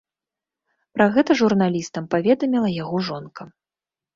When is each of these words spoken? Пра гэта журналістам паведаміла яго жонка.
Пра 0.95 1.07
гэта 1.17 1.31
журналістам 1.43 2.09
паведаміла 2.15 2.69
яго 2.83 3.03
жонка. 3.11 3.43